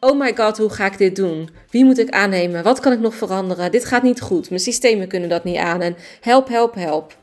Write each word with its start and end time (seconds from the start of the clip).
oh 0.00 0.18
my 0.18 0.36
god, 0.36 0.58
hoe 0.58 0.70
ga 0.70 0.86
ik 0.86 0.98
dit 0.98 1.16
doen? 1.16 1.48
Wie 1.70 1.84
moet 1.84 1.98
ik 1.98 2.10
aannemen? 2.10 2.62
Wat 2.62 2.80
kan 2.80 2.92
ik 2.92 3.00
nog 3.00 3.14
veranderen? 3.14 3.70
Dit 3.70 3.84
gaat 3.84 4.02
niet 4.02 4.20
goed. 4.20 4.48
Mijn 4.48 4.60
systemen 4.60 5.08
kunnen 5.08 5.28
dat 5.28 5.44
niet 5.44 5.56
aan. 5.56 5.80
En 5.80 5.96
help, 6.20 6.48
help, 6.48 6.74
help. 6.74 7.16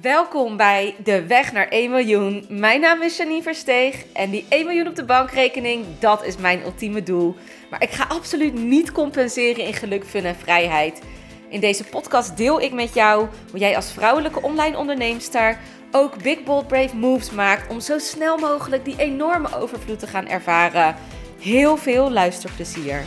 Welkom 0.00 0.56
bij 0.56 0.94
De 1.04 1.26
Weg 1.26 1.52
naar 1.52 1.68
1 1.68 1.90
miljoen. 1.90 2.46
Mijn 2.48 2.80
naam 2.80 3.02
is 3.02 3.16
Janine 3.16 3.42
Versteeg 3.42 4.04
en 4.12 4.30
die 4.30 4.44
1 4.48 4.66
miljoen 4.66 4.86
op 4.86 4.96
de 4.96 5.04
bankrekening, 5.04 5.84
dat 5.98 6.24
is 6.24 6.36
mijn 6.36 6.62
ultieme 6.64 7.02
doel. 7.02 7.34
Maar 7.70 7.82
ik 7.82 7.90
ga 7.90 8.04
absoluut 8.08 8.54
niet 8.54 8.92
compenseren 8.92 9.64
in 9.64 9.74
geluk, 9.74 10.04
fun 10.04 10.24
en 10.24 10.36
vrijheid. 10.36 11.00
In 11.48 11.60
deze 11.60 11.84
podcast 11.84 12.36
deel 12.36 12.60
ik 12.60 12.72
met 12.72 12.94
jou 12.94 13.28
hoe 13.50 13.60
jij 13.60 13.76
als 13.76 13.92
vrouwelijke 13.92 14.42
online 14.42 14.78
onderneemster 14.78 15.58
ook 15.92 16.22
big 16.22 16.44
bold 16.44 16.66
brave 16.66 16.96
moves 16.96 17.30
maakt 17.30 17.70
om 17.70 17.80
zo 17.80 17.98
snel 17.98 18.38
mogelijk 18.38 18.84
die 18.84 18.98
enorme 18.98 19.56
overvloed 19.56 19.98
te 19.98 20.06
gaan 20.06 20.28
ervaren. 20.28 20.94
Heel 21.38 21.76
veel 21.76 22.10
luisterplezier. 22.10 23.04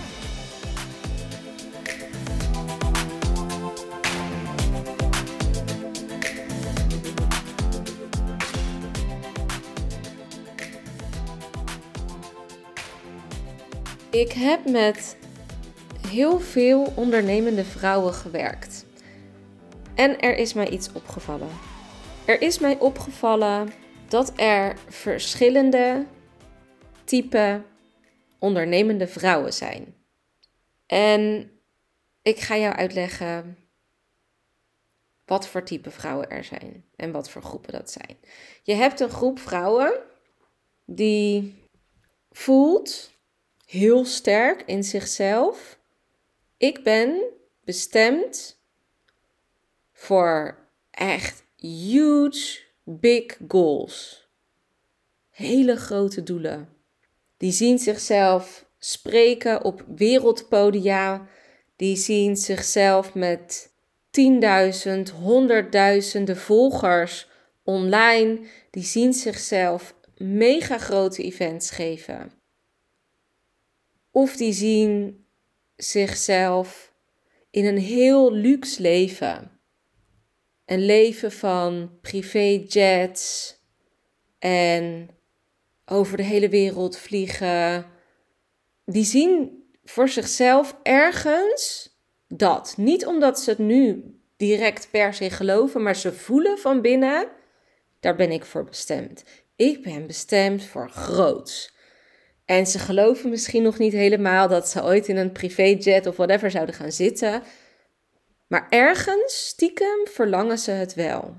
Ik 14.10 14.32
heb 14.32 14.70
met 14.70 15.18
heel 16.08 16.40
veel 16.40 16.94
ondernemende 16.96 17.64
vrouwen 17.64 18.14
gewerkt. 18.14 18.86
En 19.96 20.20
er 20.20 20.38
is 20.38 20.54
mij 20.54 20.70
iets 20.70 20.90
opgevallen. 20.94 21.75
Er 22.26 22.42
is 22.42 22.60
mij 22.60 22.80
opgevallen 22.80 23.74
dat 24.08 24.34
er 24.36 24.78
verschillende 24.88 26.06
type 27.04 27.62
ondernemende 28.40 29.08
vrouwen 29.08 29.54
zijn. 29.54 29.96
En 30.86 31.52
ik 32.22 32.40
ga 32.40 32.58
jou 32.58 32.76
uitleggen 32.76 33.58
wat 35.26 35.48
voor 35.48 35.64
type 35.64 35.92
vrouwen 35.92 36.30
er 36.30 36.44
zijn 36.44 36.86
en 36.96 37.12
wat 37.12 37.30
voor 37.30 37.42
groepen 37.42 37.72
dat 37.72 37.92
zijn. 37.92 38.18
Je 38.64 38.74
hebt 38.74 39.00
een 39.00 39.10
groep 39.10 39.40
vrouwen 39.40 40.02
die 40.86 41.64
voelt 42.32 43.12
heel 43.66 44.06
sterk 44.06 44.62
in 44.62 44.84
zichzelf: 44.84 45.80
ik 46.58 46.84
ben 46.84 47.24
bestemd 47.64 48.60
voor 49.92 50.58
echt 50.92 51.45
huge, 51.66 52.60
big 52.84 53.38
goals. 53.48 54.28
Hele 55.30 55.76
grote 55.76 56.24
doelen. 56.24 56.70
Die 57.38 57.52
zien 57.52 57.80
zichzelf 57.80 58.66
spreken 58.78 59.64
op 59.64 59.86
wereldpodia. 59.96 61.28
Die 61.76 61.96
zien 61.96 62.38
zichzelf 62.38 63.14
met 63.14 63.74
tienduizend, 64.10 65.10
honderdduizenden 65.10 66.38
volgers 66.38 67.28
online. 67.64 68.40
Die 68.72 68.84
zien 68.84 69.14
zichzelf 69.14 69.96
mega 70.18 70.78
grote 70.78 71.24
events 71.24 71.70
geven. 71.72 72.32
Of 74.12 74.36
die 74.36 74.54
zien 74.54 75.26
zichzelf 75.76 76.94
in 77.52 77.66
een 77.66 77.78
heel 77.78 78.32
luxe 78.32 78.82
leven. 78.82 79.55
Een 80.66 80.86
leven 80.86 81.32
van 81.32 81.98
privéjets 82.02 83.56
en 84.40 85.10
over 85.86 86.18
de 86.18 86.24
hele 86.24 86.50
wereld 86.50 86.98
vliegen. 86.98 87.86
Die 88.86 89.06
zien 89.06 89.64
voor 89.84 90.10
zichzelf 90.10 90.76
ergens 90.84 91.90
dat. 92.28 92.74
Niet 92.78 93.06
omdat 93.06 93.40
ze 93.40 93.50
het 93.50 93.60
nu 93.60 94.04
direct 94.38 94.88
per 94.92 95.14
se 95.14 95.30
geloven, 95.30 95.84
maar 95.84 95.96
ze 95.96 96.14
voelen 96.14 96.58
van 96.58 96.82
binnen: 96.82 97.28
daar 98.00 98.16
ben 98.16 98.32
ik 98.32 98.46
voor 98.46 98.64
bestemd. 98.64 99.24
Ik 99.56 99.84
ben 99.84 100.08
bestemd 100.08 100.64
voor 100.64 100.90
groots. 100.90 101.74
En 102.46 102.68
ze 102.68 102.80
geloven 102.80 103.30
misschien 103.30 103.64
nog 103.64 103.78
niet 103.78 103.94
helemaal 103.94 104.48
dat 104.48 104.70
ze 104.70 104.84
ooit 104.84 105.08
in 105.08 105.18
een 105.18 105.32
privéjet 105.32 106.06
of 106.06 106.16
whatever 106.16 106.52
zouden 106.52 106.76
gaan 106.76 106.92
zitten. 106.92 107.44
Maar 108.48 108.68
ergens, 108.70 109.48
stiekem, 109.48 110.08
verlangen 110.08 110.58
ze 110.58 110.72
het 110.72 110.94
wel. 110.94 111.36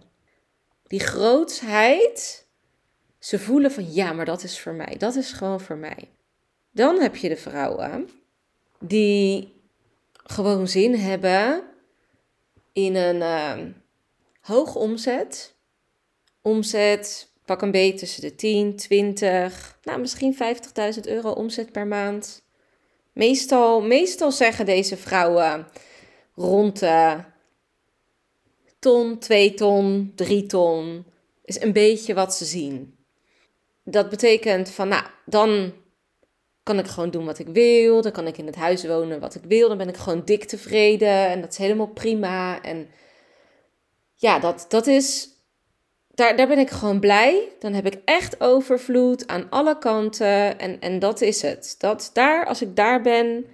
Die 0.83 1.01
grootsheid, 1.01 2.47
ze 3.19 3.39
voelen 3.39 3.71
van 3.71 3.93
ja, 3.93 4.13
maar 4.13 4.25
dat 4.25 4.43
is 4.43 4.61
voor 4.61 4.73
mij. 4.73 4.97
Dat 4.99 5.15
is 5.15 5.33
gewoon 5.33 5.61
voor 5.61 5.77
mij. 5.77 6.09
Dan 6.71 7.01
heb 7.01 7.17
je 7.17 7.29
de 7.29 7.37
vrouwen 7.37 8.09
die 8.81 9.55
gewoon 10.25 10.69
zin 10.69 10.95
hebben 10.95 11.63
in 12.73 12.95
een 12.95 13.17
uh, 13.17 13.73
hoge 14.41 14.79
omzet. 14.79 15.55
Omzet, 16.43 17.29
pak 17.45 17.63
een 17.63 17.71
beetje 17.71 17.99
tussen 17.99 18.23
de 18.23 18.35
10, 18.35 18.77
20, 18.77 19.79
nou 19.83 20.01
misschien 20.01 20.37
50.000 20.95 21.01
euro 21.01 21.31
omzet 21.31 21.73
per 21.73 21.87
maand. 21.87 22.43
Meestal, 23.13 23.81
meestal 23.81 24.33
zeggen 24.33 24.67
deze 24.67 24.97
vrouwen 24.97 25.67
rond 26.37 26.79
de 26.79 27.17
ton, 28.79 29.19
2 29.19 29.55
ton, 29.55 30.13
3 30.15 30.47
ton. 30.47 31.05
Is 31.45 31.61
een 31.61 31.73
beetje 31.73 32.15
wat 32.15 32.35
ze 32.35 32.45
zien. 32.45 32.97
Dat 33.85 34.09
betekent 34.09 34.71
van, 34.71 34.89
nou, 34.89 35.05
dan 35.25 35.73
kan 36.63 36.79
ik 36.79 36.87
gewoon 36.87 37.11
doen 37.11 37.25
wat 37.25 37.39
ik 37.39 37.49
wil. 37.49 38.03
Dan 38.03 38.13
kan 38.13 38.27
ik 38.27 38.39
in 38.39 38.47
het 38.47 38.57
huis 38.57 38.87
wonen 38.87 39.21
wat 39.21 39.35
ik 39.35 39.43
wil. 39.45 39.69
Dan 39.69 39.79
ben 39.79 39.89
ik 39.89 39.97
gewoon 39.97 40.25
dik 40.25 40.45
tevreden. 40.45 41.29
En 41.29 41.41
dat 41.41 41.51
is 41.51 41.59
helemaal 41.59 41.87
prima. 41.87 42.63
En 42.63 42.89
ja, 44.15 44.39
dat, 44.39 44.67
dat 44.69 44.87
is. 44.87 45.29
Daar, 46.15 46.37
daar 46.37 46.49
ben 46.49 46.59
ik 46.59 46.71
gewoon 46.71 47.01
blij. 47.01 47.49
Dan 47.59 47.73
heb 47.73 47.87
ik 47.87 48.01
echt 48.05 48.41
overvloed 48.41 49.27
aan 49.27 49.47
alle 49.51 49.79
kanten. 49.79 50.59
En, 50.59 50.81
en 50.81 50.99
dat 50.99 51.21
is 51.21 51.43
het. 51.43 51.75
Dat 51.79 52.11
daar, 52.13 52.47
als 52.47 52.63
ik 52.63 52.77
daar 52.77 53.03
ben, 53.03 53.47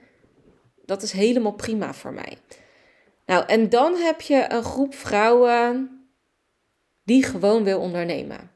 dat 0.84 1.03
is 1.03 1.12
helemaal 1.12 1.53
prima 1.53 1.94
voor 1.94 2.12
mij. 2.12 2.38
Nou, 3.27 3.44
en 3.47 3.69
dan 3.69 3.97
heb 3.97 4.21
je 4.21 4.44
een 4.49 4.65
groep 4.65 4.94
vrouwen 4.94 6.00
die 7.05 7.25
gewoon 7.25 7.65
wil 7.65 7.81
ondernemen. 7.81 8.50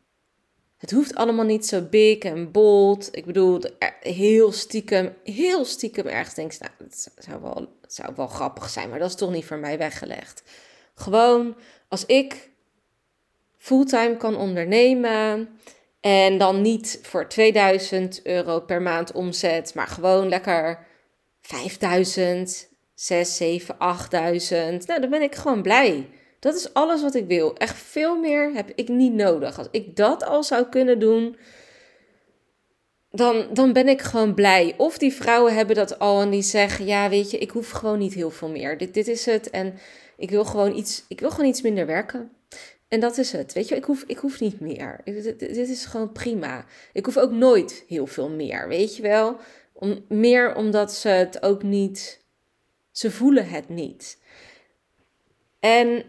Het 0.76 0.90
hoeft 0.90 1.14
allemaal 1.14 1.44
niet 1.44 1.66
zo 1.66 1.82
big 1.82 2.18
en 2.18 2.50
bold. 2.50 3.08
Ik 3.16 3.24
bedoel, 3.24 3.60
heel 4.00 4.52
stiekem, 4.52 5.14
heel 5.24 5.64
stiekem 5.64 6.06
ergens 6.06 6.34
denk 6.34 6.58
nou, 6.58 6.72
het 6.78 7.12
zou, 7.18 7.42
wel, 7.42 7.78
zou 7.86 8.12
wel 8.16 8.26
grappig 8.26 8.68
zijn, 8.68 8.88
maar 8.88 8.98
dat 8.98 9.08
is 9.08 9.14
toch 9.14 9.32
niet 9.32 9.44
voor 9.44 9.58
mij 9.58 9.78
weggelegd. 9.78 10.42
Gewoon, 10.94 11.56
als 11.88 12.06
ik 12.06 12.50
fulltime 13.58 14.16
kan 14.16 14.36
ondernemen 14.36 15.48
en 16.00 16.38
dan 16.38 16.62
niet 16.62 16.98
voor 17.02 17.28
2000 17.28 18.26
euro 18.26 18.60
per 18.60 18.82
maand 18.82 19.12
omzet, 19.12 19.74
maar 19.74 19.86
gewoon 19.86 20.28
lekker 20.28 20.86
5000, 21.40 22.68
6, 22.96 23.36
7, 23.36 23.78
8000. 23.78 24.86
Nou, 24.86 25.00
dan 25.00 25.10
ben 25.10 25.22
ik 25.22 25.34
gewoon 25.34 25.62
blij. 25.62 26.08
Dat 26.40 26.54
is 26.54 26.74
alles 26.74 27.02
wat 27.02 27.14
ik 27.14 27.26
wil. 27.26 27.56
Echt 27.56 27.76
veel 27.76 28.16
meer 28.16 28.52
heb 28.54 28.72
ik 28.74 28.88
niet 28.88 29.12
nodig. 29.12 29.58
Als 29.58 29.68
ik 29.70 29.96
dat 29.96 30.24
al 30.24 30.44
zou 30.44 30.66
kunnen 30.68 30.98
doen, 30.98 31.36
dan, 33.10 33.46
dan 33.52 33.72
ben 33.72 33.88
ik 33.88 34.02
gewoon 34.02 34.34
blij. 34.34 34.74
Of 34.76 34.98
die 34.98 35.12
vrouwen 35.12 35.54
hebben 35.54 35.76
dat 35.76 35.98
al 35.98 36.20
en 36.20 36.30
die 36.30 36.42
zeggen: 36.42 36.84
Ja, 36.84 37.08
weet 37.08 37.30
je, 37.30 37.38
ik 37.38 37.50
hoef 37.50 37.70
gewoon 37.70 37.98
niet 37.98 38.14
heel 38.14 38.30
veel 38.30 38.48
meer. 38.48 38.78
Dit, 38.78 38.94
dit 38.94 39.08
is 39.08 39.26
het. 39.26 39.50
En 39.50 39.78
ik 40.16 40.30
wil 40.30 40.44
gewoon 40.44 40.76
iets, 40.76 41.04
ik 41.08 41.20
wil 41.20 41.30
gewoon 41.30 41.48
iets 41.48 41.62
minder 41.62 41.86
werken. 41.86 42.30
En 42.88 43.00
dat 43.00 43.18
is 43.18 43.32
het. 43.32 43.52
Weet 43.52 43.68
je, 43.68 43.76
ik 43.76 43.84
hoef, 43.84 44.04
ik 44.06 44.18
hoef 44.18 44.40
niet 44.40 44.60
meer. 44.60 45.00
Dit, 45.04 45.38
dit 45.38 45.68
is 45.68 45.84
gewoon 45.84 46.12
prima. 46.12 46.64
Ik 46.92 47.04
hoef 47.04 47.16
ook 47.16 47.30
nooit 47.30 47.84
heel 47.88 48.06
veel 48.06 48.28
meer. 48.28 48.68
Weet 48.68 48.96
je 48.96 49.02
wel? 49.02 49.36
Om, 49.72 50.04
meer 50.08 50.54
omdat 50.54 50.92
ze 50.92 51.08
het 51.08 51.42
ook 51.42 51.62
niet 51.62 52.24
ze 52.96 53.10
voelen 53.10 53.48
het 53.48 53.68
niet. 53.68 54.18
En 55.60 56.04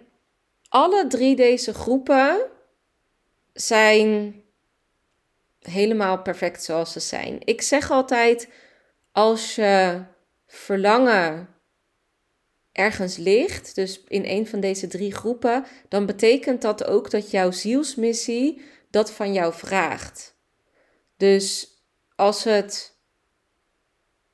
alle 0.70 1.08
drie 1.08 1.36
deze 1.36 1.74
groepen 1.74 2.50
zijn 3.54 4.42
helemaal 5.60 6.22
perfect 6.22 6.64
zoals 6.64 6.92
ze 6.92 7.00
zijn. 7.00 7.40
Ik 7.44 7.62
zeg 7.62 7.92
altijd: 7.92 8.50
als 9.12 9.56
je 9.56 10.04
verlangen 10.48 11.56
ergens 12.72 13.18
ligt, 13.18 13.76
dus 13.76 14.04
in 14.08 14.26
een 14.26 14.48
van 14.48 14.60
deze 14.60 14.88
drie 14.88 15.14
groepen, 15.14 15.66
dan 15.88 16.06
betekent 16.06 16.62
dat 16.62 16.86
ook 16.86 17.12
dat 17.12 17.32
jouw 17.32 17.52
zielsmissie 17.52 18.62
dat 18.90 19.12
van 19.12 19.34
jou 19.34 19.54
vraagt. 19.54 20.36
Dus 21.18 21.68
als 22.16 22.44
het 22.44 22.97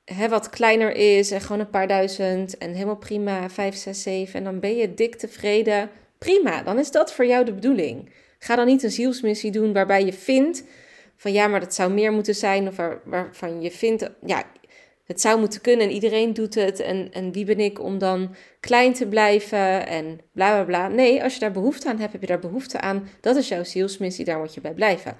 hè, 0.05 0.29
wat 0.29 0.49
kleiner 0.49 0.95
is 0.95 1.31
en 1.31 1.41
gewoon 1.41 1.59
een 1.59 1.69
paar 1.69 1.87
duizend 1.87 2.57
en 2.57 2.73
helemaal 2.73 2.97
prima, 2.97 3.49
5, 3.49 3.75
6, 3.75 4.01
7 4.01 4.35
en 4.35 4.43
dan 4.43 4.59
ben 4.59 4.75
je 4.75 4.93
dik 4.93 5.15
tevreden. 5.15 5.89
Prima, 6.17 6.63
dan 6.63 6.79
is 6.79 6.91
dat 6.91 7.13
voor 7.13 7.25
jou 7.25 7.45
de 7.45 7.53
bedoeling. 7.53 8.11
Ga 8.39 8.55
dan 8.55 8.65
niet 8.65 8.83
een 8.83 8.91
zielsmissie 8.91 9.51
doen 9.51 9.73
waarbij 9.73 10.05
je 10.05 10.13
vindt 10.13 10.63
van 11.15 11.31
ja, 11.31 11.47
maar 11.47 11.59
dat 11.59 11.73
zou 11.73 11.91
meer 11.91 12.11
moeten 12.11 12.35
zijn, 12.35 12.67
of 12.67 12.75
waar, 12.75 13.01
waarvan 13.05 13.61
je 13.61 13.71
vindt, 13.71 14.09
ja, 14.25 14.43
het 15.05 15.21
zou 15.21 15.39
moeten 15.39 15.61
kunnen 15.61 15.87
en 15.87 15.93
iedereen 15.93 16.33
doet 16.33 16.55
het. 16.55 16.79
En, 16.79 17.11
en 17.11 17.31
wie 17.31 17.45
ben 17.45 17.59
ik 17.59 17.79
om 17.79 17.97
dan 17.97 18.35
klein 18.59 18.93
te 18.93 19.07
blijven 19.07 19.87
en 19.87 20.19
bla 20.31 20.51
bla 20.51 20.63
bla. 20.63 20.87
Nee, 20.87 21.23
als 21.23 21.33
je 21.33 21.39
daar 21.39 21.51
behoefte 21.51 21.89
aan 21.89 21.99
hebt, 21.99 22.11
heb 22.11 22.21
je 22.21 22.27
daar 22.27 22.39
behoefte 22.39 22.79
aan. 22.79 23.07
Dat 23.21 23.35
is 23.35 23.47
jouw 23.47 23.63
zielsmissie, 23.63 24.25
daar 24.25 24.39
moet 24.39 24.53
je 24.53 24.61
bij 24.61 24.73
blijven. 24.73 25.17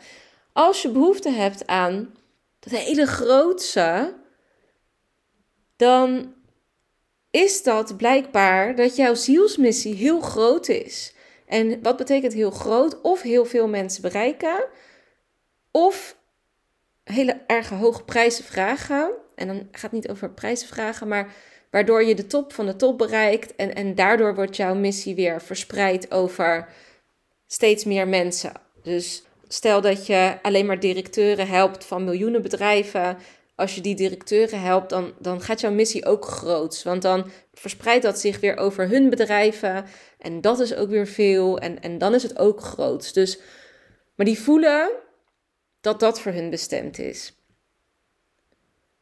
Als 0.53 0.81
je 0.81 0.89
behoefte 0.89 1.30
hebt 1.30 1.68
aan 1.68 2.13
dat 2.59 2.80
hele 2.80 3.06
grootse, 3.06 4.13
dan 5.75 6.34
is 7.31 7.64
dat 7.64 7.98
blijkbaar 7.98 8.75
dat 8.75 8.96
jouw 8.96 9.14
zielsmissie 9.14 9.96
heel 9.96 10.22
groot 10.22 10.70
is. 10.70 11.14
En 11.46 11.81
wat 11.81 11.98
betekent 11.98 12.34
heel 12.34 12.52
groot? 12.52 13.02
Of 13.02 13.22
heel 13.22 13.46
veel 13.46 13.68
mensen 13.68 14.02
bereiken, 14.02 14.66
of 15.72 16.18
hele 17.04 17.42
erg 17.48 17.70
hoge 17.70 18.04
prijzen 18.04 18.44
vragen. 18.44 19.12
En 19.36 19.48
dan 19.48 19.68
gaat 19.72 19.81
het 19.81 19.92
niet 19.92 20.10
over 20.10 20.30
prijzen 20.30 20.68
vragen, 20.68 21.08
maar 21.08 21.34
waardoor 21.72 22.04
je 22.04 22.16
de 22.16 22.28
top 22.28 22.54
van 22.54 22.66
de 22.66 22.76
top 22.76 22.98
bereikt. 22.98 23.56
En, 23.56 23.76
en 23.76 23.96
daardoor 23.96 24.36
wordt 24.36 24.56
jouw 24.56 24.76
missie 24.76 25.16
weer 25.16 25.42
verspreid 25.42 26.12
over 26.12 26.68
steeds 27.48 27.84
meer 27.84 28.08
mensen. 28.08 28.52
Dus 28.84 29.24
stel 29.48 29.81
dat 29.81 30.06
je 30.06 30.38
alleen 30.42 30.66
maar 30.66 30.80
directeuren 30.80 31.48
helpt 31.48 31.86
van 31.86 32.04
miljoenen 32.04 32.42
bedrijven. 32.42 33.18
Als 33.56 33.76
je 33.76 33.82
die 33.82 33.96
directeuren 33.96 34.62
helpt, 34.62 34.90
dan, 34.90 35.14
dan 35.20 35.42
gaat 35.42 35.62
jouw 35.62 35.72
missie 35.72 36.06
ook 36.06 36.26
groot. 36.26 36.84
Want 36.84 37.02
dan 37.02 37.32
verspreidt 37.54 38.04
dat 38.04 38.20
zich 38.20 38.40
weer 38.40 38.58
over 38.58 38.90
hun 38.90 39.10
bedrijven. 39.10 39.86
En 40.18 40.42
dat 40.42 40.60
is 40.60 40.76
ook 40.76 40.90
weer 40.90 41.08
veel. 41.08 41.60
En, 41.60 41.82
en 41.82 41.98
dan 41.98 42.14
is 42.14 42.24
het 42.24 42.38
ook 42.38 42.62
groot. 42.62 43.14
Dus, 43.14 43.40
maar 44.16 44.26
die 44.26 44.40
voelen 44.40 44.92
dat 45.82 46.00
dat 46.00 46.20
voor 46.20 46.32
hun 46.32 46.50
bestemd 46.50 47.00
is. 47.00 47.34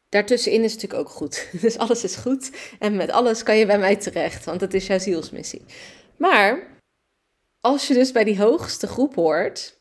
Daartussenin 0.09 0.63
is 0.63 0.71
het 0.71 0.81
natuurlijk 0.81 1.09
ook 1.09 1.15
goed. 1.15 1.48
Dus 1.62 1.77
alles 1.77 2.03
is 2.03 2.15
goed. 2.15 2.51
En 2.80 2.95
met 2.95 3.12
alles 3.12 3.44
kan 3.44 3.57
je 3.57 3.65
bij 3.65 3.80
mij 3.80 3.95
terecht, 3.95 4.45
want 4.45 4.59
dat 4.59 4.74
is 4.74 4.88
jouw 4.88 5.00
zielsmissie. 5.00 5.65
Maar 6.18 6.80
als 7.59 7.88
je 7.88 7.94
dus 7.94 8.12
bij 8.12 8.24
die 8.24 8.39
hoogste 8.39 8.88
groep 8.88 9.15
hoort, 9.15 9.80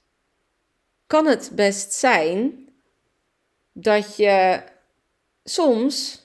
kan 1.06 1.26
het 1.26 1.50
best 1.54 1.92
zijn 1.92 2.68
dat 3.72 4.16
je 4.16 4.62
soms 5.44 6.24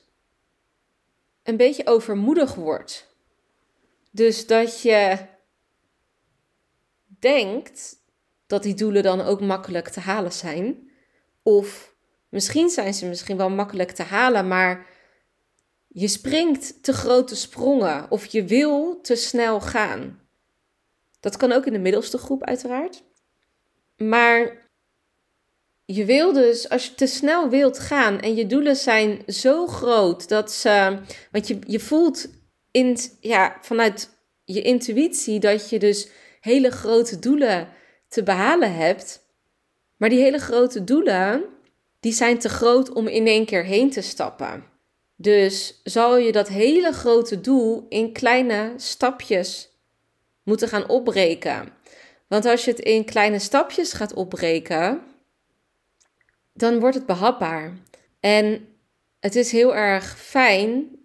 een 1.44 1.58
beetje 1.58 1.88
overmoedig 1.88 2.56
wordt. 2.56 3.16
Dus 4.12 4.48
dat 4.48 4.82
je 4.82 5.18
denkt 7.20 7.96
dat 8.48 8.64
die 8.64 8.74
doelen 8.74 9.04
dan 9.04 9.22
ook 9.22 9.42
makkelijk 9.42 9.90
te 9.90 10.00
halen 10.00 10.32
zijn. 10.32 10.92
Of 11.44 11.96
misschien 12.30 12.70
zijn 12.70 12.94
ze 12.94 13.06
misschien 13.06 13.38
wel 13.38 13.50
makkelijk 13.50 13.92
te 13.92 14.04
halen, 14.04 14.48
maar 14.48 14.88
je 15.88 16.08
springt 16.08 16.84
te 16.84 16.94
grote 16.94 17.36
sprongen 17.36 18.12
of 18.12 18.26
je 18.26 18.44
wil 18.44 19.02
te 19.02 19.16
snel 19.16 19.62
gaan. 19.62 20.20
Dat 21.20 21.38
kan 21.38 21.52
ook 21.52 21.66
in 21.66 21.74
de 21.74 21.80
middelste 21.80 22.18
groep 22.18 22.44
uiteraard. 22.44 23.04
Maar 23.98 24.65
je 25.86 26.06
wil 26.06 26.34
dus, 26.34 26.70
als 26.70 26.86
je 26.86 26.96
te 26.96 27.08
snel 27.08 27.50
wilt 27.50 27.80
gaan 27.80 28.20
en 28.20 28.36
je 28.36 28.48
doelen 28.48 28.76
zijn 28.76 29.24
zo 29.28 29.68
groot 29.68 30.30
dat 30.30 30.52
ze. 30.52 30.98
Want 31.32 31.48
je, 31.48 31.60
je 31.68 31.80
voelt 31.80 32.28
in, 32.72 32.98
ja, 33.20 33.58
vanuit 33.62 34.10
je 34.46 34.62
intuïtie 34.62 35.40
dat 35.40 35.70
je 35.70 35.80
dus 35.80 36.08
hele 36.42 36.72
grote 36.72 37.20
doelen 37.20 37.68
te 38.08 38.24
behalen 38.24 38.76
hebt. 38.76 39.24
Maar 39.98 40.10
die 40.10 40.22
hele 40.22 40.40
grote 40.40 40.84
doelen, 40.84 41.44
die 42.00 42.14
zijn 42.14 42.40
te 42.40 42.50
groot 42.50 42.94
om 42.94 43.08
in 43.08 43.28
één 43.28 43.46
keer 43.46 43.64
heen 43.64 43.90
te 43.90 44.02
stappen. 44.02 44.64
Dus 45.16 45.82
zal 45.84 46.18
je 46.18 46.32
dat 46.32 46.48
hele 46.48 46.92
grote 46.92 47.42
doel 47.42 47.86
in 47.90 48.12
kleine 48.12 48.74
stapjes 48.76 49.70
moeten 50.44 50.68
gaan 50.68 50.90
opbreken. 50.90 51.74
Want 52.28 52.46
als 52.46 52.66
je 52.66 52.72
het 52.72 52.80
in 52.80 53.06
kleine 53.06 53.40
stapjes 53.40 53.94
gaat 53.94 54.14
opbreken, 54.14 55.02
dan 56.56 56.80
wordt 56.80 56.96
het 56.96 57.06
behapbaar. 57.06 57.78
En 58.20 58.68
het 59.20 59.36
is 59.36 59.52
heel 59.52 59.76
erg 59.76 60.20
fijn 60.20 61.00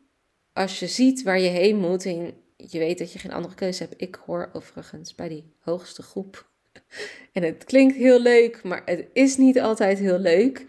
als 0.53 0.79
je 0.79 0.87
ziet 0.87 1.23
waar 1.23 1.41
je 1.41 1.49
heen 1.49 1.77
moet 1.77 2.05
en 2.05 2.35
je 2.57 2.79
weet 2.79 2.99
dat 2.99 3.13
je 3.13 3.19
geen 3.19 3.33
andere 3.33 3.55
keuze 3.55 3.83
hebt. 3.83 4.03
Ik 4.03 4.19
hoor 4.27 4.51
overigens 4.53 5.15
bij 5.15 5.29
die 5.29 5.53
hoogste 5.59 6.03
groep 6.03 6.49
En 7.33 7.43
het 7.43 7.65
klinkt 7.65 7.97
heel 7.97 8.21
leuk, 8.21 8.63
maar 8.63 8.83
het 8.85 9.07
is 9.13 9.37
niet 9.37 9.61
altijd 9.61 9.99
heel 9.99 10.19
leuk. 10.19 10.67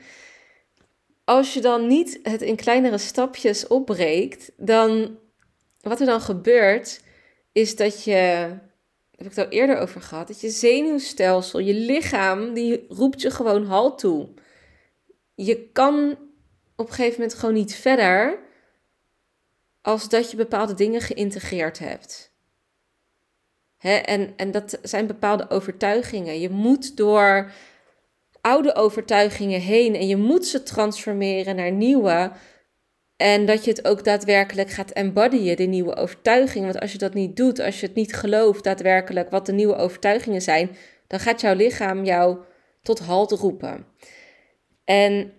Als 1.24 1.54
je 1.54 1.62
dan 1.62 1.88
niet 1.88 2.20
het 2.24 2.42
in 2.42 2.56
kleinere 2.56 2.98
stapjes 2.98 3.68
opbreekt, 3.68 4.52
dan 4.58 5.18
wat 5.82 6.00
er 6.00 6.06
dan 6.06 6.22
gebeurt, 6.22 7.02
is 7.52 7.76
dat 7.76 8.04
je, 8.04 8.12
heb 8.12 9.28
ik 9.28 9.36
het 9.36 9.38
al 9.38 9.48
eerder 9.48 9.78
over 9.78 10.02
gehad, 10.02 10.28
dat 10.28 10.42
je 10.42 10.50
zenuwstelsel, 10.50 11.60
je 11.60 11.74
lichaam, 11.74 12.54
die 12.54 12.86
roept 12.90 13.22
je 13.22 13.32
gewoon 13.32 13.66
halt 13.66 14.00
toe. 14.00 14.30
Je 15.36 15.70
kan 15.72 16.18
op 16.76 16.88
een 16.88 16.94
gegeven 16.94 17.20
moment 17.20 17.40
gewoon 17.40 17.56
niet 17.56 17.76
verder 17.76 18.40
als 19.82 20.10
dat 20.10 20.32
je 20.32 20.38
bepaalde 20.38 20.74
dingen 20.74 21.02
geïntegreerd 21.02 21.80
hebt 21.80 22.32
en, 23.82 24.34
en 24.36 24.52
dat 24.52 24.80
zijn 24.82 25.08
bepaalde 25.08 25.50
overtuigingen. 25.50 26.40
Je 26.40 26.50
moet 26.50 26.98
door 26.98 27.52
oude 28.42 28.76
overtuigingen 28.76 29.62
heen 29.62 29.96
en 29.96 30.08
je 30.08 30.18
moet 30.18 30.46
ze 30.46 30.64
transformeren 30.64 31.56
naar 31.56 31.72
nieuwe. 31.72 32.32
En 33.18 33.46
dat 33.46 33.64
je 33.66 33.72
het 33.72 33.86
ook 33.88 34.04
daadwerkelijk 34.04 34.70
gaat 34.70 34.92
embodyen, 34.92 35.56
die 35.56 35.68
nieuwe 35.68 35.96
overtuigingen. 35.96 36.68
Want 36.68 36.80
als 36.80 36.92
je 36.92 36.98
dat 36.98 37.14
niet 37.14 37.36
doet, 37.36 37.60
als 37.60 37.80
je 37.80 37.86
het 37.86 37.96
niet 37.96 38.14
gelooft 38.14 38.64
daadwerkelijk 38.64 39.30
wat 39.30 39.46
de 39.46 39.52
nieuwe 39.52 39.76
overtuigingen 39.76 40.42
zijn, 40.42 40.76
dan 41.08 41.20
gaat 41.20 41.42
jouw 41.42 41.56
lichaam 41.56 42.04
jou 42.04 42.38
tot 42.82 43.00
halt 43.00 43.32
roepen. 43.32 43.86
En 44.84 45.34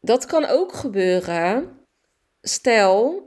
dat 0.00 0.26
kan 0.26 0.44
ook 0.44 0.72
gebeuren. 0.72 1.78
Stel, 2.42 3.22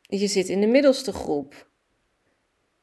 je 0.00 0.26
zit 0.26 0.48
in 0.48 0.60
de 0.60 0.66
middelste 0.66 1.12
groep 1.12 1.68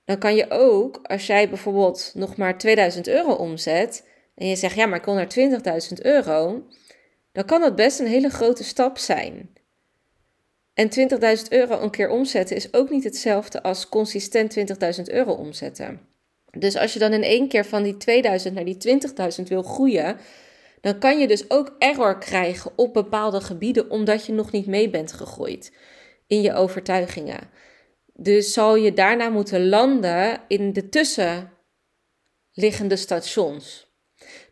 dan 0.05 0.17
kan 0.17 0.35
je 0.35 0.49
ook, 0.49 0.99
als 1.03 1.27
jij 1.27 1.49
bijvoorbeeld 1.49 2.11
nog 2.13 2.37
maar 2.37 2.57
2000 2.57 3.07
euro 3.07 3.31
omzet 3.31 4.07
en 4.35 4.47
je 4.47 4.55
zegt 4.55 4.75
ja, 4.75 4.85
maar 4.85 4.99
ik 4.99 5.05
wil 5.05 5.13
naar 5.13 5.81
20.000 5.89 6.01
euro, 6.01 6.63
dan 7.31 7.45
kan 7.45 7.61
dat 7.61 7.75
best 7.75 7.99
een 7.99 8.07
hele 8.07 8.29
grote 8.29 8.63
stap 8.63 8.97
zijn. 8.97 9.49
En 10.73 10.89
20.000 10.89 11.47
euro 11.49 11.81
een 11.81 11.89
keer 11.89 12.09
omzetten 12.09 12.55
is 12.55 12.73
ook 12.73 12.89
niet 12.89 13.03
hetzelfde 13.03 13.63
als 13.63 13.89
consistent 13.89 14.57
20.000 14.97 15.03
euro 15.03 15.31
omzetten. 15.31 16.01
Dus 16.51 16.77
als 16.77 16.93
je 16.93 16.99
dan 16.99 17.13
in 17.13 17.23
één 17.23 17.47
keer 17.47 17.65
van 17.65 17.83
die 17.83 17.97
2000 17.97 18.55
naar 18.55 18.65
die 18.65 18.99
20.000 19.37 19.43
wil 19.43 19.63
groeien, 19.63 20.17
dan 20.85 20.99
kan 20.99 21.19
je 21.19 21.27
dus 21.27 21.49
ook 21.49 21.75
error 21.79 22.19
krijgen 22.19 22.71
op 22.75 22.93
bepaalde 22.93 23.41
gebieden 23.41 23.89
omdat 23.89 24.25
je 24.25 24.33
nog 24.33 24.51
niet 24.51 24.65
mee 24.65 24.89
bent 24.89 25.13
gegroeid 25.13 25.73
in 26.27 26.41
je 26.41 26.53
overtuigingen. 26.53 27.49
Dus 28.13 28.53
zal 28.53 28.75
je 28.75 28.93
daarna 28.93 29.29
moeten 29.29 29.67
landen 29.67 30.41
in 30.47 30.73
de 30.73 30.89
tussenliggende 30.89 32.95
stations. 32.95 33.93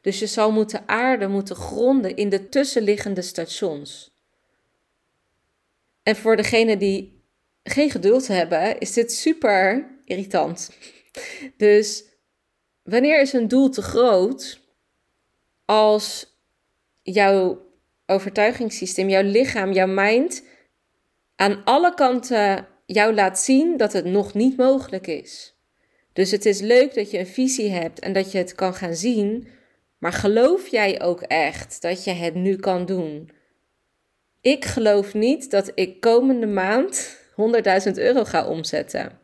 Dus 0.02 0.20
je 0.20 0.28
zal 0.28 0.52
moeten 0.52 0.88
aarden, 0.88 1.32
moeten 1.32 1.56
gronden 1.56 2.16
in 2.16 2.30
de 2.30 2.50
tussenliggende 2.50 3.22
stations. 3.22 4.18
En 6.04 6.16
voor 6.16 6.36
degene 6.36 6.78
die 6.78 7.24
geen 7.64 7.92
geduld 7.92 8.28
hebben, 8.28 8.80
is 8.80 8.94
dit 8.94 9.12
super 9.12 9.90
irritant. 10.06 10.70
Dus 11.58 12.04
wanneer 12.84 13.22
is 13.22 13.34
een 13.34 13.48
doel 13.48 13.70
te 13.70 13.82
groot 13.82 14.62
als 15.66 16.38
jouw 17.02 17.62
overtuigingssysteem, 18.06 19.10
jouw 19.10 19.24
lichaam, 19.24 19.72
jouw 19.72 19.88
mind 19.88 20.44
aan 21.36 21.64
alle 21.64 21.94
kanten 21.94 22.68
jou 22.86 23.14
laat 23.14 23.40
zien 23.40 23.78
dat 23.78 23.94
het 23.94 24.06
nog 24.06 24.34
niet 24.34 24.58
mogelijk 24.58 25.08
is. 25.08 25.56
Dus 26.14 26.32
het 26.32 26.46
is 26.46 26.60
leuk 26.60 26.94
dat 26.94 27.12
je 27.12 27.20
een 27.20 27.28
visie 27.28 27.70
hebt 27.70 28.00
en 28.00 28.14
dat 28.14 28.32
je 28.32 28.38
het 28.38 28.56
kan 28.56 28.74
gaan 28.74 28.96
zien, 28.96 29.48
maar 29.98 30.14
geloof 30.14 30.68
jij 30.68 31.02
ook 31.02 31.22
echt 31.22 31.82
dat 31.82 32.04
je 32.04 32.12
het 32.12 32.36
nu 32.36 32.56
kan 32.56 32.86
doen? 32.86 33.32
Ik 34.42 34.66
geloof 34.66 35.14
niet 35.14 35.52
dat 35.52 35.72
ik 35.76 36.00
komende 36.00 36.48
maand 36.48 37.18
100.000 37.88 37.92
euro 37.94 38.24
ga 38.24 38.48
omzetten. 38.48 39.20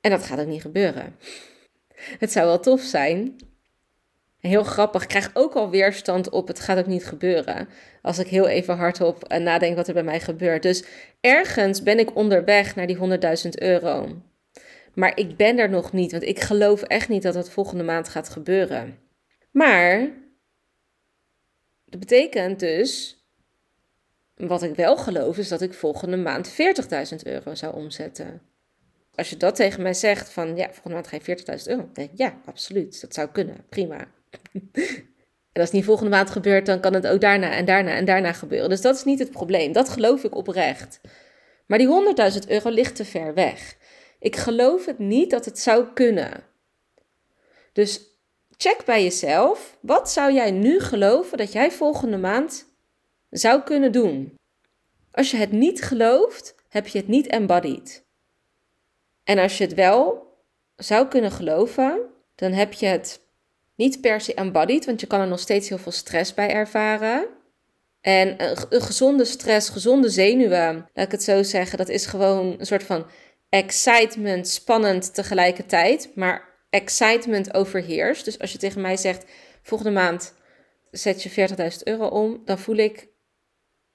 En 0.00 0.10
dat 0.10 0.22
gaat 0.22 0.40
ook 0.40 0.46
niet 0.46 0.60
gebeuren. 0.60 1.16
Het 1.94 2.32
zou 2.32 2.46
wel 2.46 2.60
tof 2.60 2.80
zijn, 2.80 3.36
Heel 4.40 4.64
grappig, 4.64 5.06
krijg 5.06 5.30
ook 5.34 5.54
al 5.54 5.70
weerstand 5.70 6.30
op 6.30 6.48
het 6.48 6.60
gaat 6.60 6.78
ook 6.78 6.86
niet 6.86 7.06
gebeuren. 7.06 7.68
Als 8.02 8.18
ik 8.18 8.26
heel 8.26 8.48
even 8.48 8.76
hardop 8.76 9.32
uh, 9.32 9.38
nadenk 9.38 9.76
wat 9.76 9.88
er 9.88 9.94
bij 9.94 10.02
mij 10.02 10.20
gebeurt. 10.20 10.62
Dus 10.62 10.84
ergens 11.20 11.82
ben 11.82 11.98
ik 11.98 12.16
onderweg 12.16 12.74
naar 12.74 12.86
die 12.86 12.96
100.000 12.96 13.02
euro. 13.50 14.22
Maar 14.94 15.18
ik 15.18 15.36
ben 15.36 15.58
er 15.58 15.70
nog 15.70 15.92
niet, 15.92 16.10
want 16.10 16.22
ik 16.22 16.40
geloof 16.40 16.82
echt 16.82 17.08
niet 17.08 17.22
dat 17.22 17.34
het 17.34 17.50
volgende 17.50 17.84
maand 17.84 18.08
gaat 18.08 18.28
gebeuren. 18.28 18.98
Maar 19.50 20.08
betekent 21.84 22.60
dus, 22.60 23.24
wat 24.36 24.62
ik 24.62 24.74
wel 24.74 24.96
geloof, 24.96 25.38
is 25.38 25.48
dat 25.48 25.60
ik 25.60 25.74
volgende 25.74 26.16
maand 26.16 26.50
40.000 26.50 27.16
euro 27.22 27.54
zou 27.54 27.74
omzetten. 27.74 28.42
Als 29.14 29.30
je 29.30 29.36
dat 29.36 29.56
tegen 29.56 29.82
mij 29.82 29.94
zegt 29.94 30.30
van, 30.30 30.56
ja, 30.56 30.64
volgende 30.64 30.94
maand 30.94 31.06
ga 31.06 31.18
je 31.24 31.38
40.000 31.58 31.66
euro, 31.66 31.82
dan 31.82 31.90
denk 31.92 32.10
ik, 32.10 32.18
ja, 32.18 32.40
absoluut, 32.44 33.00
dat 33.00 33.14
zou 33.14 33.28
kunnen, 33.28 33.64
prima. 33.68 34.08
En 35.52 35.60
als 35.60 35.64
het 35.64 35.72
niet 35.72 35.84
volgende 35.84 36.10
maand 36.10 36.30
gebeurt, 36.30 36.66
dan 36.66 36.80
kan 36.80 36.94
het 36.94 37.06
ook 37.06 37.20
daarna 37.20 37.50
en 37.50 37.64
daarna 37.64 37.90
en 37.90 38.04
daarna 38.04 38.32
gebeuren. 38.32 38.68
Dus 38.68 38.80
dat 38.80 38.96
is 38.96 39.04
niet 39.04 39.18
het 39.18 39.30
probleem. 39.30 39.72
Dat 39.72 39.88
geloof 39.88 40.24
ik 40.24 40.34
oprecht. 40.34 41.00
Maar 41.66 41.78
die 41.78 42.14
100.000 42.32 42.48
euro 42.48 42.70
ligt 42.70 42.96
te 42.96 43.04
ver 43.04 43.34
weg. 43.34 43.76
Ik 44.18 44.36
geloof 44.36 44.86
het 44.86 44.98
niet 44.98 45.30
dat 45.30 45.44
het 45.44 45.58
zou 45.58 45.86
kunnen. 45.94 46.44
Dus 47.72 48.00
check 48.56 48.84
bij 48.84 49.02
jezelf. 49.02 49.78
Wat 49.80 50.10
zou 50.10 50.32
jij 50.32 50.50
nu 50.50 50.80
geloven 50.80 51.38
dat 51.38 51.52
jij 51.52 51.70
volgende 51.70 52.16
maand 52.16 52.66
zou 53.30 53.62
kunnen 53.62 53.92
doen? 53.92 54.34
Als 55.12 55.30
je 55.30 55.36
het 55.36 55.52
niet 55.52 55.82
gelooft, 55.82 56.54
heb 56.68 56.86
je 56.86 56.98
het 56.98 57.08
niet 57.08 57.26
embodied. 57.26 58.04
En 59.24 59.38
als 59.38 59.58
je 59.58 59.64
het 59.64 59.74
wel 59.74 60.28
zou 60.76 61.08
kunnen 61.08 61.30
geloven, 61.30 62.00
dan 62.34 62.52
heb 62.52 62.72
je 62.72 62.86
het 62.86 63.20
niet 63.80 64.00
per 64.00 64.20
se 64.20 64.34
embodied, 64.34 64.84
want 64.84 65.00
je 65.00 65.06
kan 65.06 65.20
er 65.20 65.26
nog 65.26 65.40
steeds 65.40 65.68
heel 65.68 65.78
veel 65.78 65.92
stress 65.92 66.34
bij 66.34 66.50
ervaren. 66.50 67.26
En 68.00 68.42
een, 68.70 68.82
gezonde 68.82 69.24
stress, 69.24 69.68
gezonde 69.68 70.08
zenuwen, 70.08 70.88
laat 70.94 71.06
ik 71.06 71.12
het 71.12 71.22
zo 71.22 71.42
zeggen, 71.42 71.78
dat 71.78 71.88
is 71.88 72.06
gewoon 72.06 72.54
een 72.58 72.66
soort 72.66 72.82
van 72.82 73.06
excitement, 73.48 74.48
spannend 74.48 75.14
tegelijkertijd, 75.14 76.10
maar 76.14 76.48
excitement 76.70 77.54
overheerst. 77.54 78.24
Dus 78.24 78.38
als 78.38 78.52
je 78.52 78.58
tegen 78.58 78.80
mij 78.80 78.96
zegt, 78.96 79.24
volgende 79.62 79.92
maand 79.92 80.34
zet 80.90 81.22
je 81.22 81.48
40.000 81.48 81.82
euro 81.84 82.06
om, 82.06 82.42
dan 82.44 82.58
voel 82.58 82.76
ik 82.76 83.08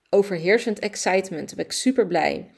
overheersend 0.10 0.80
excitement. 0.80 1.48
Dan 1.48 1.58
ben 1.58 1.66
ik 1.66 1.72
super 1.72 2.08
blij. 2.08 2.52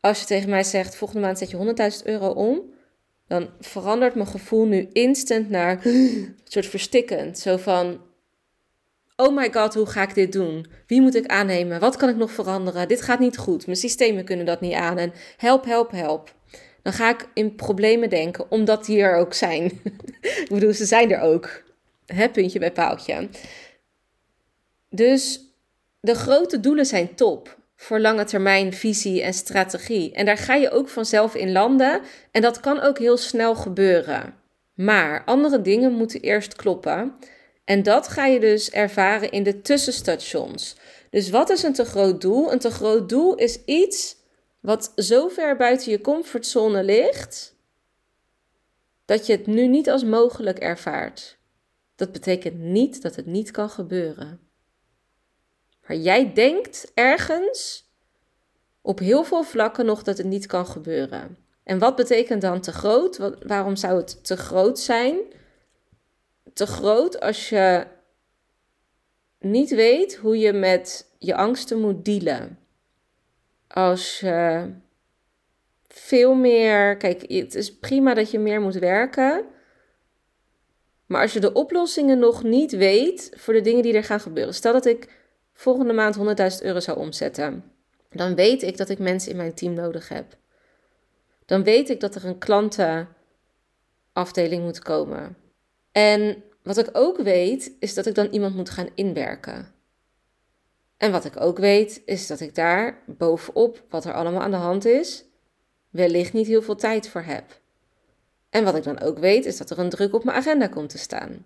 Als 0.00 0.20
je 0.20 0.26
tegen 0.26 0.50
mij 0.50 0.64
zegt, 0.64 0.96
volgende 0.96 1.22
maand 1.22 1.38
zet 1.38 1.50
je 1.50 1.74
100.000 2.00 2.04
euro 2.04 2.28
om, 2.28 2.76
dan 3.28 3.50
verandert 3.60 4.14
mijn 4.14 4.26
gevoel 4.26 4.66
nu 4.66 4.88
instant 4.92 5.50
naar 5.50 5.80
een 5.86 6.36
soort 6.44 6.66
verstikkend. 6.66 7.38
Zo 7.38 7.56
van, 7.56 8.00
oh 9.16 9.36
my 9.36 9.52
god, 9.52 9.74
hoe 9.74 9.86
ga 9.86 10.02
ik 10.02 10.14
dit 10.14 10.32
doen? 10.32 10.66
Wie 10.86 11.00
moet 11.00 11.14
ik 11.14 11.26
aannemen? 11.26 11.80
Wat 11.80 11.96
kan 11.96 12.08
ik 12.08 12.16
nog 12.16 12.30
veranderen? 12.30 12.88
Dit 12.88 13.02
gaat 13.02 13.18
niet 13.18 13.38
goed. 13.38 13.66
Mijn 13.66 13.78
systemen 13.78 14.24
kunnen 14.24 14.46
dat 14.46 14.60
niet 14.60 14.74
aan. 14.74 14.98
En 14.98 15.12
help, 15.36 15.64
help, 15.64 15.90
help. 15.90 16.34
Dan 16.82 16.92
ga 16.92 17.10
ik 17.10 17.28
in 17.34 17.54
problemen 17.54 18.10
denken, 18.10 18.50
omdat 18.50 18.84
die 18.84 19.00
er 19.00 19.16
ook 19.16 19.34
zijn. 19.34 19.64
ik 20.42 20.48
bedoel, 20.48 20.72
ze 20.72 20.84
zijn 20.84 21.12
er 21.12 21.20
ook. 21.20 21.62
Hè, 22.06 22.28
puntje 22.28 22.58
bij 22.58 22.72
paaltje. 22.72 23.28
Dus 24.90 25.40
de 26.00 26.14
grote 26.14 26.60
doelen 26.60 26.86
zijn 26.86 27.14
top 27.14 27.57
voor 27.80 28.00
lange 28.00 28.24
termijn 28.24 28.72
visie 28.72 29.22
en 29.22 29.34
strategie. 29.34 30.12
En 30.12 30.24
daar 30.24 30.36
ga 30.36 30.54
je 30.54 30.70
ook 30.70 30.88
vanzelf 30.88 31.34
in 31.34 31.52
landen 31.52 32.00
en 32.30 32.42
dat 32.42 32.60
kan 32.60 32.80
ook 32.80 32.98
heel 32.98 33.16
snel 33.16 33.54
gebeuren. 33.54 34.34
Maar 34.74 35.24
andere 35.24 35.60
dingen 35.60 35.92
moeten 35.92 36.20
eerst 36.20 36.56
kloppen. 36.56 37.14
En 37.64 37.82
dat 37.82 38.08
ga 38.08 38.26
je 38.26 38.40
dus 38.40 38.70
ervaren 38.70 39.30
in 39.30 39.42
de 39.42 39.60
tussenstations. 39.60 40.76
Dus 41.10 41.30
wat 41.30 41.50
is 41.50 41.62
een 41.62 41.72
te 41.72 41.84
groot 41.84 42.20
doel? 42.20 42.52
Een 42.52 42.58
te 42.58 42.70
groot 42.70 43.08
doel 43.08 43.34
is 43.34 43.64
iets 43.64 44.16
wat 44.60 44.92
zo 44.96 45.28
ver 45.28 45.56
buiten 45.56 45.90
je 45.90 46.00
comfortzone 46.00 46.84
ligt 46.84 47.56
dat 49.04 49.26
je 49.26 49.32
het 49.32 49.46
nu 49.46 49.66
niet 49.66 49.90
als 49.90 50.04
mogelijk 50.04 50.58
ervaart. 50.58 51.38
Dat 51.96 52.12
betekent 52.12 52.58
niet 52.58 53.02
dat 53.02 53.16
het 53.16 53.26
niet 53.26 53.50
kan 53.50 53.70
gebeuren. 53.70 54.47
Maar 55.88 55.96
jij 55.96 56.32
denkt 56.32 56.90
ergens 56.94 57.90
op 58.80 58.98
heel 58.98 59.24
veel 59.24 59.42
vlakken 59.42 59.86
nog 59.86 60.02
dat 60.02 60.18
het 60.18 60.26
niet 60.26 60.46
kan 60.46 60.66
gebeuren. 60.66 61.38
En 61.62 61.78
wat 61.78 61.96
betekent 61.96 62.40
dan 62.40 62.60
te 62.60 62.72
groot? 62.72 63.16
waarom 63.46 63.76
zou 63.76 63.96
het 63.96 64.24
te 64.24 64.36
groot 64.36 64.78
zijn? 64.78 65.18
Te 66.52 66.66
groot 66.66 67.20
als 67.20 67.48
je 67.48 67.86
niet 69.38 69.70
weet 69.70 70.16
hoe 70.16 70.38
je 70.38 70.52
met 70.52 71.10
je 71.18 71.34
angsten 71.34 71.80
moet 71.80 72.04
dealen. 72.04 72.58
Als 73.68 74.20
je 74.20 74.70
veel 75.88 76.34
meer. 76.34 76.96
Kijk, 76.96 77.20
het 77.20 77.54
is 77.54 77.78
prima 77.78 78.14
dat 78.14 78.30
je 78.30 78.38
meer 78.38 78.60
moet 78.60 78.74
werken. 78.74 79.44
Maar 81.06 81.22
als 81.22 81.32
je 81.32 81.40
de 81.40 81.52
oplossingen 81.52 82.18
nog 82.18 82.42
niet 82.42 82.72
weet 82.72 83.32
voor 83.36 83.54
de 83.54 83.60
dingen 83.60 83.82
die 83.82 83.94
er 83.94 84.04
gaan 84.04 84.20
gebeuren. 84.20 84.54
Stel 84.54 84.72
dat 84.72 84.86
ik 84.86 85.08
volgende 85.58 85.92
maand 85.92 86.18
100.000 86.18 86.24
euro 86.62 86.80
zou 86.80 86.98
omzetten, 86.98 87.64
dan 88.10 88.34
weet 88.34 88.62
ik 88.62 88.76
dat 88.76 88.88
ik 88.88 88.98
mensen 88.98 89.30
in 89.30 89.36
mijn 89.36 89.54
team 89.54 89.72
nodig 89.72 90.08
heb. 90.08 90.36
Dan 91.46 91.64
weet 91.64 91.88
ik 91.88 92.00
dat 92.00 92.14
er 92.14 92.24
een 92.24 92.38
klantenafdeling 92.38 94.62
moet 94.62 94.78
komen. 94.78 95.36
En 95.92 96.42
wat 96.62 96.78
ik 96.78 96.88
ook 96.92 97.16
weet, 97.16 97.72
is 97.78 97.94
dat 97.94 98.06
ik 98.06 98.14
dan 98.14 98.28
iemand 98.30 98.54
moet 98.54 98.70
gaan 98.70 98.88
inwerken. 98.94 99.72
En 100.96 101.12
wat 101.12 101.24
ik 101.24 101.40
ook 101.40 101.58
weet, 101.58 102.02
is 102.04 102.26
dat 102.26 102.40
ik 102.40 102.54
daar 102.54 103.02
bovenop 103.06 103.84
wat 103.88 104.04
er 104.04 104.12
allemaal 104.12 104.42
aan 104.42 104.50
de 104.50 104.56
hand 104.56 104.84
is, 104.84 105.24
wellicht 105.90 106.32
niet 106.32 106.46
heel 106.46 106.62
veel 106.62 106.76
tijd 106.76 107.08
voor 107.08 107.22
heb. 107.22 107.60
En 108.50 108.64
wat 108.64 108.74
ik 108.74 108.82
dan 108.82 109.00
ook 109.00 109.18
weet, 109.18 109.46
is 109.46 109.56
dat 109.56 109.70
er 109.70 109.78
een 109.78 109.88
druk 109.88 110.14
op 110.14 110.24
mijn 110.24 110.36
agenda 110.36 110.66
komt 110.66 110.90
te 110.90 110.98
staan. 110.98 111.44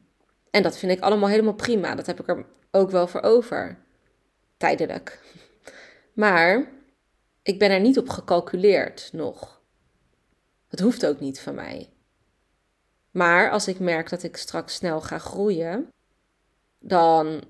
En 0.50 0.62
dat 0.62 0.78
vind 0.78 0.92
ik 0.92 1.00
allemaal 1.00 1.28
helemaal 1.28 1.54
prima. 1.54 1.95
Dat 1.95 2.07
heb 2.07 2.21
ik 2.21 2.28
er 2.28 2.45
ook 2.71 2.90
wel 2.90 3.07
voor 3.07 3.23
over 3.23 3.78
tijdelijk. 4.62 5.19
Maar 6.12 6.73
ik 7.42 7.59
ben 7.59 7.71
er 7.71 7.81
niet 7.81 7.99
op 7.99 8.09
gecalculeerd 8.09 9.09
nog. 9.12 9.61
Het 10.69 10.81
hoeft 10.81 11.07
ook 11.07 11.21
niet 11.21 11.40
van 11.40 11.54
mij. 11.54 11.90
Maar 13.11 13.50
als 13.50 13.69
ik 13.69 13.78
merk 13.78 14.09
dat 14.09 14.23
ik 14.23 14.37
straks 14.37 14.75
snel 14.75 15.00
ga 15.00 15.19
groeien, 15.19 15.88
dan 16.78 17.45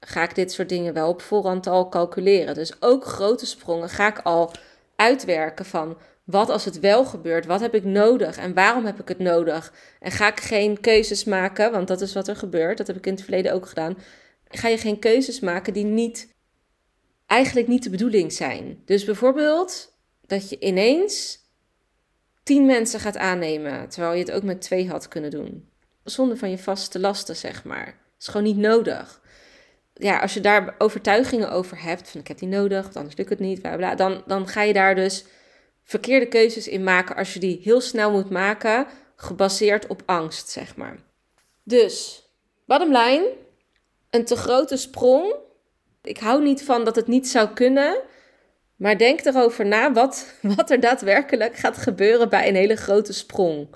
ga 0.00 0.22
ik 0.22 0.34
dit 0.34 0.52
soort 0.52 0.68
dingen 0.68 0.94
wel 0.94 1.08
op 1.08 1.20
voorhand 1.20 1.66
al 1.66 1.88
calculeren. 1.88 2.54
Dus 2.54 2.82
ook 2.82 3.04
grote 3.04 3.46
sprongen 3.46 3.88
ga 3.88 4.08
ik 4.08 4.18
al 4.18 4.52
uitwerken 4.96 5.64
van 5.64 5.96
wat 6.24 6.48
als 6.48 6.64
het 6.64 6.80
wel 6.80 7.04
gebeurt, 7.04 7.46
wat 7.46 7.60
heb 7.60 7.74
ik 7.74 7.84
nodig 7.84 8.36
en 8.36 8.54
waarom 8.54 8.84
heb 8.84 9.00
ik 9.00 9.08
het 9.08 9.18
nodig? 9.18 9.72
En 10.00 10.10
ga 10.10 10.28
ik 10.28 10.40
geen 10.40 10.80
keuzes 10.80 11.24
maken, 11.24 11.72
want 11.72 11.88
dat 11.88 12.00
is 12.00 12.14
wat 12.14 12.28
er 12.28 12.36
gebeurt, 12.36 12.78
dat 12.78 12.86
heb 12.86 12.96
ik 12.96 13.06
in 13.06 13.12
het 13.12 13.22
verleden 13.22 13.52
ook 13.52 13.66
gedaan 13.66 13.96
ga 14.52 14.68
je 14.68 14.78
geen 14.78 14.98
keuzes 14.98 15.40
maken 15.40 15.72
die 15.72 15.84
niet, 15.84 16.34
eigenlijk 17.26 17.68
niet 17.68 17.82
de 17.82 17.90
bedoeling 17.90 18.32
zijn. 18.32 18.82
Dus 18.84 19.04
bijvoorbeeld 19.04 19.92
dat 20.26 20.50
je 20.50 20.58
ineens 20.58 21.38
tien 22.42 22.66
mensen 22.66 23.00
gaat 23.00 23.16
aannemen, 23.16 23.88
terwijl 23.88 24.12
je 24.12 24.24
het 24.24 24.32
ook 24.32 24.42
met 24.42 24.60
twee 24.60 24.88
had 24.88 25.08
kunnen 25.08 25.30
doen. 25.30 25.68
Zonder 26.04 26.36
van 26.36 26.50
je 26.50 26.58
vaste 26.58 26.98
lasten, 26.98 27.36
zeg 27.36 27.64
maar. 27.64 27.98
Is 28.18 28.26
gewoon 28.26 28.46
niet 28.46 28.56
nodig. 28.56 29.20
Ja, 29.94 30.18
als 30.18 30.34
je 30.34 30.40
daar 30.40 30.74
overtuigingen 30.78 31.50
over 31.50 31.82
hebt, 31.82 32.10
van 32.10 32.20
ik 32.20 32.28
heb 32.28 32.38
die 32.38 32.48
nodig, 32.48 32.82
want 32.82 32.96
anders 32.96 33.16
lukt 33.16 33.30
het 33.30 33.38
niet, 33.38 33.60
bla 33.60 33.76
bla, 33.76 33.94
dan, 33.94 34.22
dan 34.26 34.48
ga 34.48 34.62
je 34.62 34.72
daar 34.72 34.94
dus 34.94 35.24
verkeerde 35.84 36.26
keuzes 36.26 36.68
in 36.68 36.84
maken 36.84 37.16
als 37.16 37.34
je 37.34 37.40
die 37.40 37.60
heel 37.62 37.80
snel 37.80 38.10
moet 38.10 38.30
maken, 38.30 38.86
gebaseerd 39.16 39.86
op 39.86 40.02
angst, 40.06 40.48
zeg 40.48 40.76
maar. 40.76 40.96
Dus, 41.62 42.24
bottom 42.66 42.92
line, 42.96 43.32
een 44.12 44.24
te 44.24 44.36
grote 44.36 44.76
sprong. 44.76 45.34
Ik 46.02 46.18
hou 46.18 46.42
niet 46.42 46.62
van 46.62 46.84
dat 46.84 46.96
het 46.96 47.06
niet 47.06 47.28
zou 47.28 47.48
kunnen. 47.48 48.00
Maar 48.76 48.98
denk 48.98 49.24
erover 49.24 49.66
na 49.66 49.92
wat, 49.92 50.34
wat 50.56 50.70
er 50.70 50.80
daadwerkelijk 50.80 51.56
gaat 51.56 51.76
gebeuren 51.76 52.28
bij 52.28 52.48
een 52.48 52.54
hele 52.54 52.76
grote 52.76 53.12
sprong. 53.12 53.68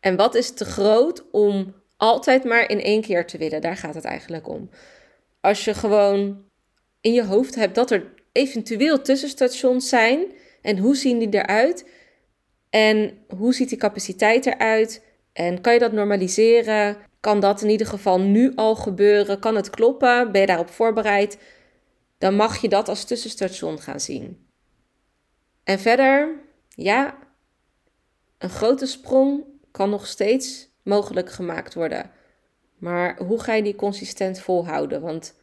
En 0.00 0.16
wat 0.16 0.34
is 0.34 0.50
te 0.50 0.64
groot 0.64 1.30
om 1.30 1.74
altijd 1.96 2.44
maar 2.44 2.70
in 2.70 2.80
één 2.80 3.00
keer 3.00 3.26
te 3.26 3.38
willen? 3.38 3.60
Daar 3.60 3.76
gaat 3.76 3.94
het 3.94 4.04
eigenlijk 4.04 4.48
om. 4.48 4.70
Als 5.40 5.64
je 5.64 5.74
gewoon 5.74 6.44
in 7.00 7.12
je 7.12 7.24
hoofd 7.24 7.54
hebt 7.54 7.74
dat 7.74 7.90
er 7.90 8.12
eventueel 8.32 9.02
tussenstations 9.02 9.88
zijn. 9.88 10.32
En 10.62 10.78
hoe 10.78 10.96
zien 10.96 11.18
die 11.18 11.34
eruit? 11.34 11.88
En 12.70 13.18
hoe 13.36 13.54
ziet 13.54 13.68
die 13.68 13.78
capaciteit 13.78 14.46
eruit? 14.46 15.02
En 15.32 15.60
kan 15.60 15.72
je 15.72 15.78
dat 15.78 15.92
normaliseren? 15.92 16.96
Kan 17.24 17.40
dat 17.40 17.62
in 17.62 17.68
ieder 17.68 17.86
geval 17.86 18.20
nu 18.20 18.52
al 18.54 18.76
gebeuren? 18.76 19.38
Kan 19.38 19.56
het 19.56 19.70
kloppen? 19.70 20.32
Ben 20.32 20.40
je 20.40 20.46
daarop 20.46 20.68
voorbereid? 20.68 21.38
Dan 22.18 22.34
mag 22.34 22.60
je 22.60 22.68
dat 22.68 22.88
als 22.88 23.04
tussenstation 23.04 23.80
gaan 23.80 24.00
zien. 24.00 24.46
En 25.62 25.78
verder, 25.78 26.40
ja, 26.68 27.18
een 28.38 28.50
grote 28.50 28.86
sprong 28.86 29.44
kan 29.70 29.90
nog 29.90 30.06
steeds 30.06 30.68
mogelijk 30.82 31.30
gemaakt 31.30 31.74
worden. 31.74 32.10
Maar 32.78 33.18
hoe 33.18 33.40
ga 33.40 33.54
je 33.54 33.62
die 33.62 33.76
consistent 33.76 34.40
volhouden? 34.40 35.00
Want 35.00 35.34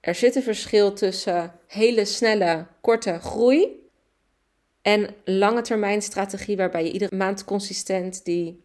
er 0.00 0.14
zit 0.14 0.34
een 0.34 0.42
verschil 0.42 0.92
tussen 0.92 1.52
hele 1.66 2.04
snelle, 2.04 2.66
korte 2.80 3.18
groei 3.18 3.88
en 4.82 5.14
lange 5.24 5.62
termijn 5.62 6.02
strategie 6.02 6.56
waarbij 6.56 6.84
je 6.84 6.92
iedere 6.92 7.16
maand 7.16 7.44
consistent 7.44 8.24
die 8.24 8.64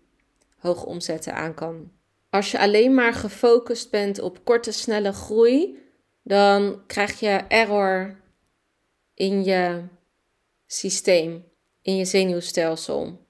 hoge 0.60 0.86
omzetten 0.86 1.34
aan 1.34 1.54
kan 1.54 1.92
Als 2.30 2.51
je 2.51 2.60
alleen 2.60 2.94
maar 2.94 3.13
gefocust 3.13 3.92
bent 3.92 4.20
op 4.20 4.46
korte, 4.46 4.72
snelle 4.72 5.13
groei, 5.13 5.78
dan 6.24 6.84
krijg 6.88 7.20
je 7.20 7.30
error 7.48 8.20
in 9.13 9.44
je 9.44 9.84
systeem, 10.66 11.46
in 11.82 11.96
je 11.96 12.06
zenuwstelsel. 12.06 13.28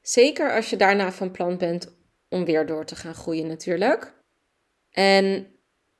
Zeker 0.00 0.54
als 0.54 0.70
je 0.70 0.76
daarna 0.76 1.12
van 1.12 1.30
plan 1.30 1.58
bent 1.58 1.94
om 2.28 2.44
weer 2.44 2.66
door 2.66 2.84
te 2.84 2.96
gaan 2.96 3.14
groeien 3.14 3.46
natuurlijk. 3.46 4.14
En 4.90 5.46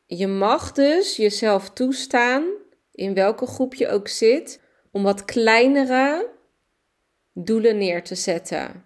je 0.06 0.26
mag 0.26 0.72
dus 0.72 1.16
jezelf 1.16 1.70
toestaan, 1.70 2.44
in 2.92 3.14
welke 3.14 3.46
groep 3.46 3.74
je 3.74 3.88
ook 3.88 4.08
zit, 4.08 4.60
om 4.90 5.02
wat 5.02 5.24
kleinere 5.24 6.30
doelen 7.32 7.78
neer 7.78 8.04
te 8.04 8.14
zetten. 8.14 8.84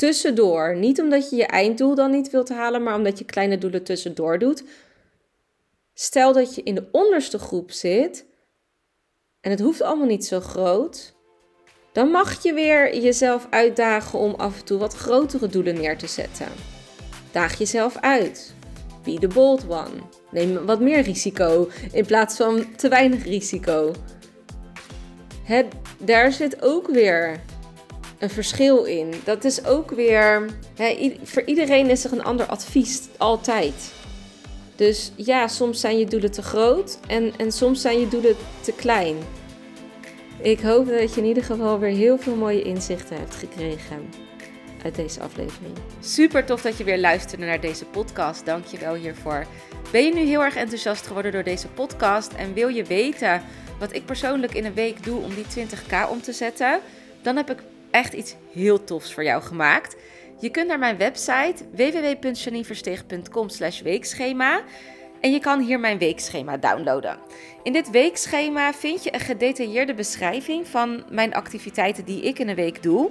Tussendoor. 0.00 0.76
Niet 0.76 1.00
omdat 1.00 1.30
je 1.30 1.36
je 1.36 1.46
einddoel 1.46 1.94
dan 1.94 2.10
niet 2.10 2.30
wilt 2.30 2.48
halen, 2.48 2.82
maar 2.82 2.94
omdat 2.94 3.18
je 3.18 3.24
kleine 3.24 3.58
doelen 3.58 3.84
tussendoor 3.84 4.38
doet. 4.38 4.64
Stel 5.94 6.32
dat 6.32 6.54
je 6.54 6.62
in 6.62 6.74
de 6.74 6.88
onderste 6.92 7.38
groep 7.38 7.70
zit 7.70 8.26
en 9.40 9.50
het 9.50 9.60
hoeft 9.60 9.82
allemaal 9.82 10.06
niet 10.06 10.26
zo 10.26 10.40
groot. 10.40 11.14
Dan 11.92 12.08
mag 12.08 12.42
je 12.42 12.52
weer 12.52 12.98
jezelf 12.98 13.46
uitdagen 13.50 14.18
om 14.18 14.34
af 14.34 14.58
en 14.58 14.64
toe 14.64 14.78
wat 14.78 14.94
grotere 14.94 15.46
doelen 15.46 15.74
neer 15.74 15.98
te 15.98 16.06
zetten. 16.06 16.48
Daag 17.32 17.58
jezelf 17.58 17.96
uit. 17.96 18.54
Be 19.04 19.18
the 19.18 19.28
bold 19.28 19.68
one. 19.68 20.02
Neem 20.30 20.66
wat 20.66 20.80
meer 20.80 21.00
risico 21.00 21.68
in 21.92 22.06
plaats 22.06 22.36
van 22.36 22.76
te 22.76 22.88
weinig 22.88 23.24
risico. 23.24 23.92
Het, 25.44 25.66
daar 25.98 26.32
zit 26.32 26.62
ook 26.62 26.86
weer 26.86 27.40
een 28.20 28.30
verschil 28.30 28.84
in. 28.84 29.14
Dat 29.24 29.44
is 29.44 29.64
ook 29.64 29.90
weer. 29.90 30.46
Hè, 30.76 31.16
voor 31.22 31.42
iedereen 31.44 31.90
is 31.90 32.04
er 32.04 32.12
een 32.12 32.24
ander 32.24 32.46
advies, 32.46 33.00
altijd. 33.16 33.92
Dus 34.76 35.12
ja, 35.16 35.48
soms 35.48 35.80
zijn 35.80 35.98
je 35.98 36.06
doelen 36.06 36.30
te 36.30 36.42
groot 36.42 36.98
en, 37.06 37.32
en 37.36 37.52
soms 37.52 37.80
zijn 37.80 38.00
je 38.00 38.08
doelen 38.08 38.36
te 38.60 38.72
klein. 38.72 39.16
Ik 40.42 40.60
hoop 40.60 40.88
dat 40.88 41.14
je 41.14 41.20
in 41.20 41.26
ieder 41.26 41.44
geval 41.44 41.78
weer 41.78 41.90
heel 41.90 42.18
veel 42.18 42.34
mooie 42.34 42.62
inzichten 42.62 43.16
hebt 43.16 43.34
gekregen 43.34 44.08
uit 44.84 44.94
deze 44.94 45.20
aflevering. 45.20 45.72
Super 46.00 46.44
tof 46.44 46.62
dat 46.62 46.78
je 46.78 46.84
weer 46.84 46.98
luisterde 46.98 47.44
naar 47.44 47.60
deze 47.60 47.84
podcast. 47.84 48.46
Dank 48.46 48.66
je 48.66 48.78
wel 48.78 48.94
hiervoor. 48.94 49.46
Ben 49.90 50.04
je 50.04 50.14
nu 50.14 50.20
heel 50.20 50.42
erg 50.42 50.56
enthousiast 50.56 51.06
geworden 51.06 51.32
door 51.32 51.42
deze 51.42 51.68
podcast 51.68 52.32
en 52.32 52.54
wil 52.54 52.68
je 52.68 52.84
weten 52.84 53.42
wat 53.78 53.94
ik 53.94 54.04
persoonlijk 54.04 54.54
in 54.54 54.64
een 54.64 54.74
week 54.74 55.04
doe 55.04 55.22
om 55.22 55.30
die 55.34 55.66
20k 55.66 56.10
om 56.10 56.22
te 56.22 56.32
zetten? 56.32 56.80
Dan 57.22 57.36
heb 57.36 57.50
ik 57.50 57.58
echt 57.90 58.12
iets 58.12 58.34
heel 58.52 58.84
tofs 58.84 59.14
voor 59.14 59.24
jou 59.24 59.42
gemaakt. 59.42 59.96
Je 60.40 60.50
kunt 60.50 60.66
naar 60.66 60.78
mijn 60.78 60.96
website 60.96 61.64
www.janineversteeg.com 61.72 63.46
weekschema 63.82 64.62
en 65.20 65.32
je 65.32 65.38
kan 65.38 65.60
hier 65.60 65.80
mijn 65.80 65.98
weekschema 65.98 66.56
downloaden. 66.56 67.18
In 67.62 67.72
dit 67.72 67.90
weekschema 67.90 68.72
vind 68.72 69.04
je 69.04 69.14
een 69.14 69.20
gedetailleerde 69.20 69.94
beschrijving 69.94 70.68
van 70.68 71.04
mijn 71.10 71.34
activiteiten 71.34 72.04
die 72.04 72.22
ik 72.22 72.38
in 72.38 72.48
een 72.48 72.54
week 72.54 72.82
doe. 72.82 73.10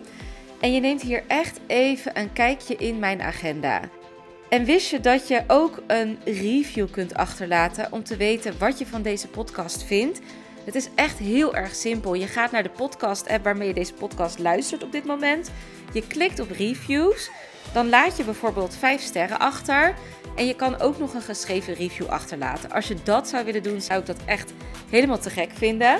En 0.60 0.74
je 0.74 0.80
neemt 0.80 1.02
hier 1.02 1.24
echt 1.28 1.60
even 1.68 2.20
een 2.20 2.34
kijkje 2.34 2.76
in 2.76 3.00
mijn 3.00 3.22
agenda. 3.22 3.82
En 4.50 4.66
wist 4.66 4.90
je 4.90 5.00
dat 5.00 5.28
je 5.28 5.44
ook 5.48 5.82
een 5.88 6.18
review 6.26 6.92
kunt 6.92 7.14
achterlaten 7.14 7.92
om 7.92 8.04
te 8.04 8.18
weten 8.18 8.60
wat 8.60 8.80
je 8.80 8.86
van 8.86 9.02
deze 9.02 9.28
podcast 9.28 9.84
vindt? 9.84 10.20
Het 10.70 10.78
is 10.78 10.90
echt 10.96 11.18
heel 11.18 11.56
erg 11.56 11.76
simpel. 11.76 12.14
Je 12.14 12.28
gaat 12.28 12.52
naar 12.52 12.64
de 12.64 12.70
podcast-app 12.70 13.44
waarmee 13.44 13.68
je 13.68 13.74
deze 13.74 13.94
podcast 13.94 14.40
luistert 14.40 14.84
op 14.84 14.92
dit 14.92 15.06
moment. 15.06 15.52
Je 15.94 16.08
klikt 16.08 16.40
op 16.40 16.52
reviews. 16.52 17.30
Dan 17.74 17.90
laat 17.90 18.18
je 18.18 18.24
bijvoorbeeld 18.24 18.76
5 18.76 19.02
sterren 19.02 19.40
achter. 19.40 19.96
En 20.36 20.46
je 20.46 20.56
kan 20.56 20.80
ook 20.80 21.00
nog 21.00 21.14
een 21.14 21.22
geschreven 21.22 21.74
review 21.74 22.08
achterlaten. 22.08 22.72
Als 22.72 22.88
je 22.88 22.96
dat 23.04 23.28
zou 23.28 23.46
willen 23.46 23.64
doen, 23.64 23.82
zou 23.82 24.00
ik 24.00 24.06
dat 24.06 24.18
echt 24.26 24.54
helemaal 24.90 25.20
te 25.20 25.30
gek 25.30 25.52
vinden. 25.54 26.00